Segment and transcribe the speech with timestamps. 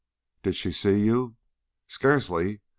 [0.41, 1.35] "Did she see you?"
[1.85, 2.61] "Scarcely.